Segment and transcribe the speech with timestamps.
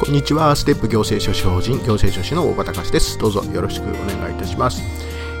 [0.00, 0.56] こんにちは。
[0.56, 3.18] ステップ行政書士法人行政書士の大場隆です。
[3.18, 4.80] どうぞよろしくお願いいたします。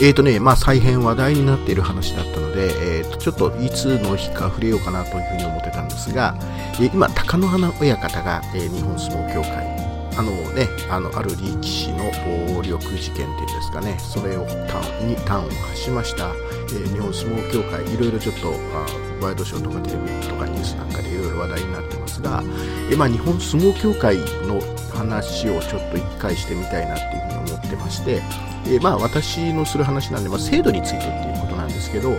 [0.00, 6.34] えーとね、まあ、再編話題になっている話だったので、えーと、ちょっといつの日か触れようかなというふうに思ってたんですが、
[6.80, 12.10] えー、今、貴乃花親方が、えー、日本相撲協会あのね、あの、ある力士の
[12.54, 16.32] 暴力事件っていうんですかね、それを端に端を発しました、
[16.68, 18.86] えー、日本相撲協会、いろいろちょっと、あ
[19.20, 22.42] ワイドショーとかテレビとかニュースなんかでいろいろ話題になってますが、
[22.90, 24.60] えー、まあ、日本相撲協会の
[24.92, 28.22] 話をちょっと一回してみたいなっていうふうに思ってまして、
[28.66, 32.10] えー、まあ、私のする話なんで、まあ、制度についてっていうことなんですけど、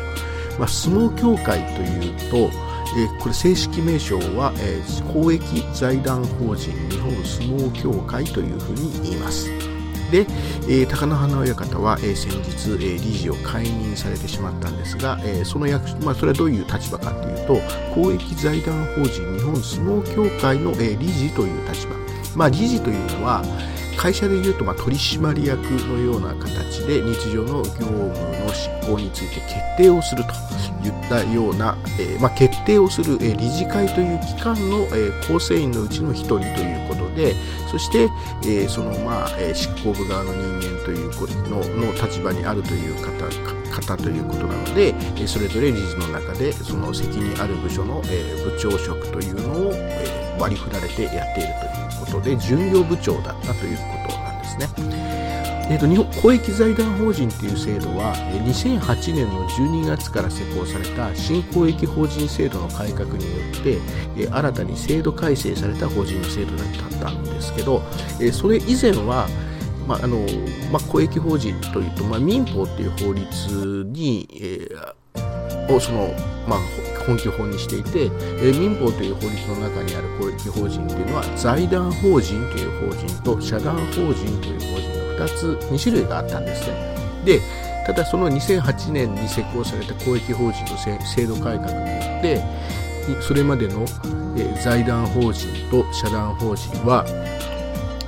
[0.60, 5.44] まあ、相撲協会というと、えー、これ正式名称は、えー、公益
[5.74, 9.50] 財団法人日本相撲協会というふうに言います。
[10.12, 10.26] で、
[10.70, 17.60] えー、高野花親方は、えー、先日、えー、理事を解任されてしまったんですが、えー、その役、まあ、それはどういう立場かというと、
[17.94, 21.96] 公益財団法人日本相撲協会の、えー、理事という立場。
[22.36, 23.44] まあ、理事というのは、
[23.98, 30.34] 会社でいうとまあ取締役のような形で日常の業務の執行について決定をすると
[30.88, 37.36] いったような、えー、まあ、決定をする、えー、理事会という機関の、えー、構成員のうちの一人ということで
[37.70, 38.10] そして、
[38.46, 43.28] えその、まあえ執行部側の人間というのの立場にあるという方
[43.72, 53.78] 方ということなのでえそれぞれ理事の中でその責任ある部署の、え部長職というのを、え割り振られてやっているということで巡業部長だったという
[54.08, 55.07] ことなんですね。
[55.70, 66.68] えーと、日本公益財団法人という制度は2008年の12月から施行された新公益法人制度の改革によって新たに制度改正された法人の制度だっ
[67.02, 67.82] たんですけど
[68.32, 69.28] それ以前は
[69.88, 70.20] まああの
[70.70, 76.10] まあ、公益法人というと、まあ、民法という法律に、えー、をその、
[76.46, 76.60] まあ、
[77.08, 86.96] 本基本にしていて、えー、民法という法律の中にある公益法人というのは財団法人という法人と社団法人という法人の2つ2種類があったんですね。
[87.26, 87.42] で
[87.86, 92.42] ただその2008年に施行された公益法人の制度改革によって
[93.22, 93.86] それまでの、
[94.62, 97.06] 財団法人と社団法人は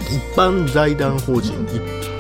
[0.10, 1.54] 一般財団法人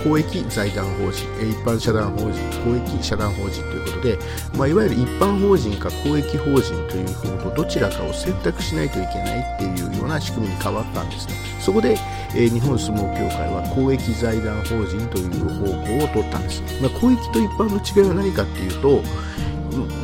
[0.04, 4.20] 公益財団法人一般社団法人公益社団法人ということで、
[4.58, 11.34] まあ、いわゆる一般法人か公益法人という方とどちらかを選択しないといけないっていうような仕組みに変わったんですね。
[11.60, 11.98] そこで、
[12.36, 19.02] えー、日本相撲協会は公益財団法人という方向を取ったんです、まあ、公益と一般の違いは何かっていうと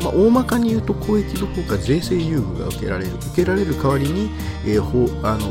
[0.04, 4.30] まあ、大まかに言うと公益の方が税制優遇が受けられる受けられる代わりに、
[4.66, 5.50] えー、ほあの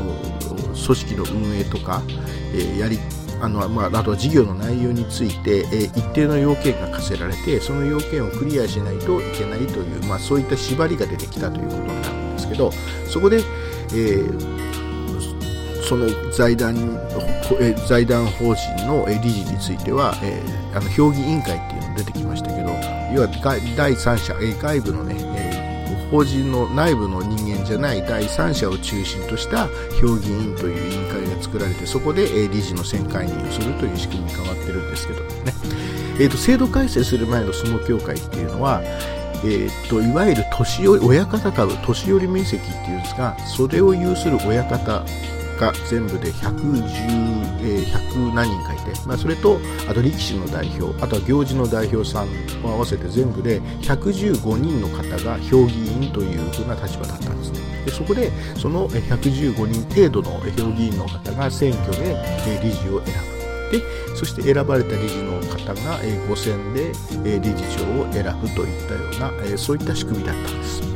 [0.73, 2.01] 組織の運営とか、
[2.53, 2.97] えー、やり
[3.41, 12.71] あの、まあ、あとは事業の内容について、えー、一定の要件が課せられてその要件をクリアしないといけないという、まあ、そういった縛りが出てきたということになるんですけど
[13.07, 14.64] そこで、えー、
[15.85, 16.75] その財団
[17.87, 22.69] 財団法人の理事については、えー、あの評議委員会っていうのが出てきましたけど
[23.13, 23.27] 要は
[23.77, 25.15] 第三者外部のね、
[26.11, 29.67] 法人の内部の人間じゃない第三者を中心とした
[30.01, 35.29] 評議員という委員会が作られてそこで理事の選回人をするという仕組みに変わってるんですけどね、
[36.19, 38.81] えーと、制度改正する前の相撲協会っていうのは
[39.43, 45.03] えーと、いわゆる年寄り親方株年寄り面積っていうんですがそれを有する親方
[45.89, 46.83] 全部で110、
[47.61, 49.59] えー、100何人かいて、まあ、それと
[49.89, 52.27] あと力士の代表あとは行事の代表さん
[52.65, 57.85] を合わせて全部で115人の方が評議員というふうな立場だったんですね。
[57.85, 62.15] でそこでその115人程度の評議員の方が選挙で
[62.61, 63.35] 理事を選ぶ。
[63.71, 63.81] で
[64.15, 66.91] そして選ばれた理事の方が5選で
[67.39, 70.94] 理事長を選ぶといったようなそういった仕組みだったんです。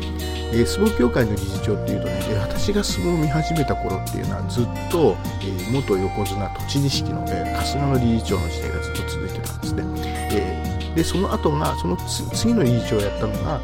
[0.52, 9.84] えー、相撲協会の理事長っていうとね、えー、私が相撲を見始めた頃っていうのはずっと、えー、元横綱栃錦の、えー、春日の理事長の時代がずっと続いてたんですね。
[10.32, 11.98] えー、でその後がその
[12.34, 13.62] 次の理事長をやったのが、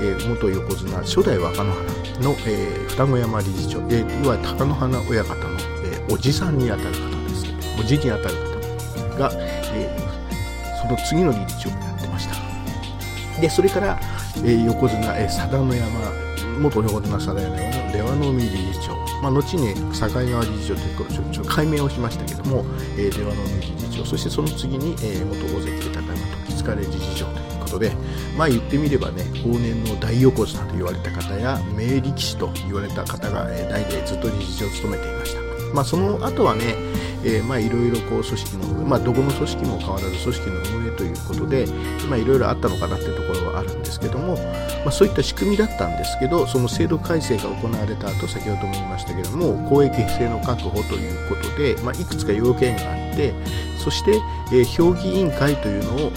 [0.00, 9.30] えー、元横綱初代若乃花の、えー、双子山理事長、え、いわゆる貴乃花親方の、えー、おじさんにあたる方ですけどおじにあたる方が、
[9.72, 14.00] えー、その次の理事長をやってましたでそれから、
[14.38, 16.23] えー、横綱、えー、佐田の山
[16.60, 22.64] 元横綱佐田の山の出羽の海理事長、まあ、後に境川理事長ということちょっと解明をしましたけども、
[22.96, 24.04] えー、出羽の海理事長。
[24.04, 27.92] そしてその次に、えー、元大関で高山時津理事長ということで、
[28.36, 35.43] まあ言ってみればね、往年の大横綱と言われた方や、名力士と言われた方が、え代々ずっと理事長を務めていました。
[35.74, 36.76] まあその後はね、
[37.24, 41.66] えー、まあいろいろこう組織の、まあどこの組織も変わらず組織の運営ということで、
[42.08, 44.36] まあいろいろあったのかなっていうところはあるんですけども、
[44.84, 53.34] まあそういった仕組みだったんですけど、その制度改正が行われた後、先ほども言いましたけども、公益性の確保ということで、まあいくつか要件があって、
[53.82, 54.20] そして、
[54.54, 56.12] え、評議委員会というのを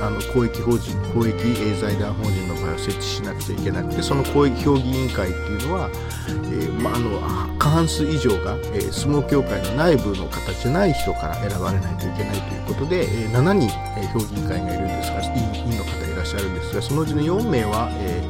[0.00, 1.34] あの公益法人公益
[1.78, 13.68] 財団法人の場合は設置しなくちゃいけなくてその公益評議委員会っていうのは、えーまあ、あの過半数以上が、えー、相撲協会の内部の形じゃない人から選ばれないといけないということで、えー、7人、
[13.98, 15.26] え、評議委員会がいるんですが委
[15.58, 18.22] 員の方いらっしゃるんですがそのうちの4名は、え、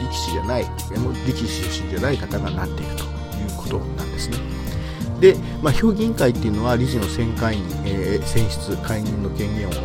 [0.00, 0.64] 力士じゃない
[1.26, 3.06] 力士出身じゃない方がなっているとい
[3.46, 4.61] うことなんですね。
[5.22, 9.82] で、まあ、評議員会っていうのは理事の選会員、えー、選出解任の権限を持っ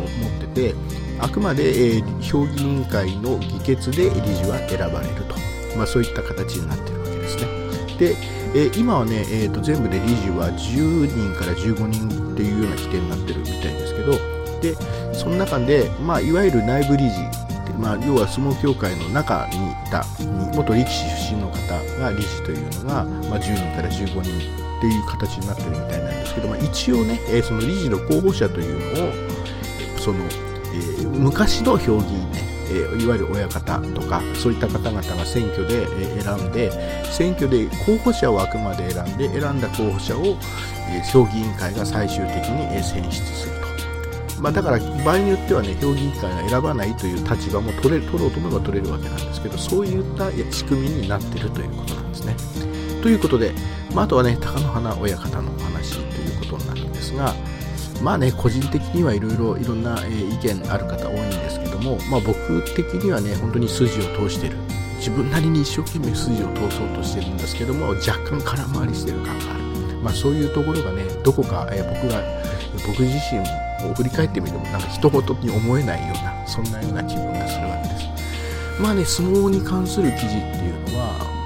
[0.52, 0.74] てて
[1.20, 5.36] あくまで、えー、評議員会の議決で理事は選ばれると、
[5.76, 7.42] まあ、そういった形になっているわけですね。
[7.98, 8.16] で、
[8.52, 14.12] えー、今はね、えーと、全部で理事は10人から15人っていうような規定になってるみたいですけど
[14.60, 17.20] でその中で、まあ、いわゆる内部理事
[17.78, 20.04] まあ、要は相撲協会の中にいた
[20.54, 21.56] 元力士出身の方
[21.98, 35.86] が理事というのが、まあ、10人から15人っていう形になってるみたいなんですけど、まあ、一応ね、えー、その理事の候補者というのをその、えー、昔の評議員ね、えー、いわゆる親方とかそういった方々が選挙で、
[36.16, 36.70] え選んで
[37.12, 40.36] 選挙で候補者をあくまで選んで選んだ候補者を、
[40.90, 43.37] え評議委員会が最終的に、え選出。
[44.40, 52.36] まあ、だから場合によってはね評議会が選ばないという立場も取れ取ろうと思えば取れるわけなんですけどそういった仕組みになっているということなんですね。
[53.02, 53.52] ということで、
[53.94, 57.34] まあ、あとはね、貴乃花親方のお話ということになるんですが、
[58.02, 64.56] まあね、個人的にはいろいろいろんな、意見ある方多いんですけども、まあ、僕的にはね、本当に筋を通している。
[64.98, 69.62] 自分なりに一生懸命筋を通そうとしているんですけども、若干空回りしている感がある。
[70.02, 72.20] まあ、そういうところがね、どこか、え、僕が、
[72.86, 73.40] 僕自身
[73.88, 78.82] を振り返ってみても、なんか一言に思えないような、そんなような気分がするわけです。
[78.82, 81.38] まあね、相撲に関する記事っていうのは、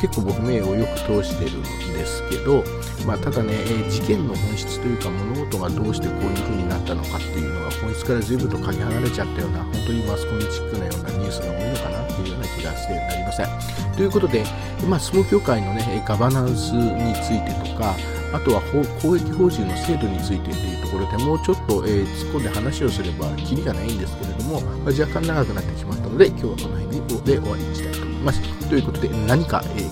[0.00, 2.64] 結構僕名をよく通してるんですけど、
[3.06, 13.48] まあ、ただね、え事件の本質というか物事がどうしてこういう風になったのかっていうのが本質から随分とかけ離れちゃったような本当にマスコミチックなようなニュースが多いのかなっていうような気がしてなりません。
[13.96, 14.44] ということで、
[14.88, 17.94] まあ、相撲協会のねガバナンスについてとか
[18.32, 18.60] あとは
[19.00, 28.68] 公益法人の制度についてというところでもうちょっと、えー、突っ込んで話をすればキリがないんですけれども、まあ、若干長くなってしまったので今日はこの辺で終わりにしたいと思います。
[28.68, 29.86] ということで、何か、えー、いい、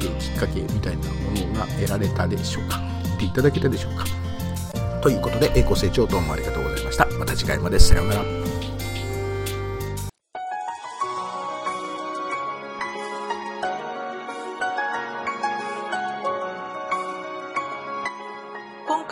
[0.00, 1.14] えー、きっかけみたいなも
[1.52, 2.80] のが得られたでしょうか？
[3.16, 4.04] っていただけたでしょうか？
[5.00, 7.06] ということで、えー、ご清聴どうもありがとうございました。
[7.18, 7.80] また次回まで。
[7.80, 8.43] さようなら。